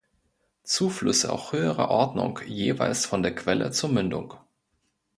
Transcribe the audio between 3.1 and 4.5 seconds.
der Quelle zur Mündung.